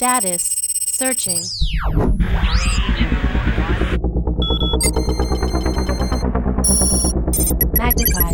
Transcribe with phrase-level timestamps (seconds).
[0.00, 0.56] Status
[0.86, 1.42] searching.
[7.74, 8.32] Magnify.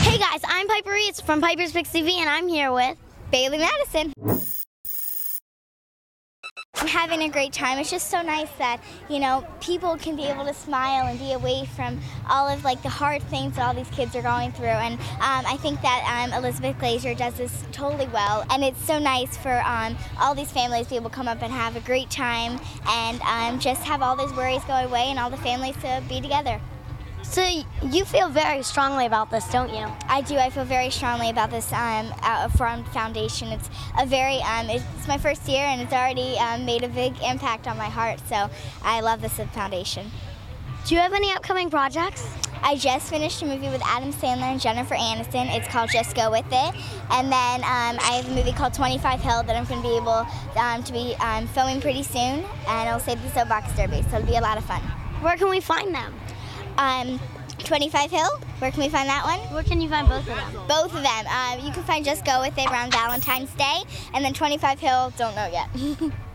[0.00, 2.96] Hey guys, I'm Piper Reese from Piper's Picks TV, and I'm here with
[3.30, 4.57] Bailee Madison.
[6.80, 7.78] I'm having a great time.
[7.78, 11.32] It's just so nice that, you know, people can be able to smile and be
[11.32, 11.98] away from
[12.30, 14.66] all of like the hard things that all these kids are going through.
[14.66, 18.46] And um, I think that um, Elizabeth Glaser does this totally well.
[18.50, 21.42] And it's so nice for um, all these families to be able to come up
[21.42, 25.18] and have a great time and um, just have all those worries go away and
[25.18, 26.60] all the families to be together.
[27.22, 27.46] So
[27.82, 29.86] you feel very strongly about this, don't you?
[30.08, 30.36] I do.
[30.36, 32.12] I feel very strongly about this um,
[32.56, 33.48] from foundation.
[33.48, 37.14] It's a very, um, it's my first year and it's already um, made a big
[37.22, 38.20] impact on my heart.
[38.28, 38.48] So
[38.82, 40.10] I love this foundation.
[40.86, 42.26] Do you have any upcoming projects?
[42.62, 45.54] I just finished a movie with Adam Sandler and Jennifer Aniston.
[45.54, 46.74] It's called Just Go With It.
[47.10, 49.96] And then um, I have a movie called 25 Hill that I'm going to be
[49.96, 52.44] able um, to be um, filming pretty soon.
[52.66, 54.80] And it'll save the Soapbox Derby, so it'll be a lot of fun.
[55.20, 56.14] Where can we find them?
[56.78, 57.20] Um,
[57.58, 59.40] 25 Hill, where can we find that one?
[59.52, 60.66] Where can you find both of them?
[60.68, 61.26] Both of them.
[61.26, 63.82] Um, you can find Just Go With It around Valentine's Day.
[64.14, 65.68] And then 25 Hill, don't know yet.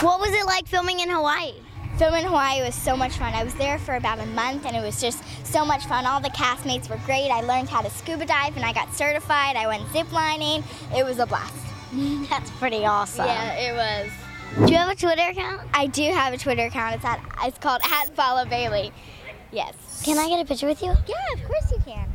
[0.00, 1.52] What was it like filming in Hawaii?
[1.98, 3.34] Filming in Hawaii was so much fun.
[3.34, 6.06] I was there for about a month and it was just so much fun.
[6.06, 7.28] All the castmates were great.
[7.28, 9.56] I learned how to scuba dive and I got certified.
[9.56, 10.64] I went zip lining.
[10.96, 11.52] It was a blast.
[12.30, 13.26] That's pretty awesome.
[13.26, 14.66] Yeah, it was.
[14.66, 15.68] Do you have a Twitter account?
[15.74, 16.94] I do have a Twitter account.
[16.94, 18.92] It's at it's called at follow Bailey.
[19.52, 20.02] Yes.
[20.04, 20.94] Can I get a picture with you?
[21.06, 22.08] Yeah, of course you can.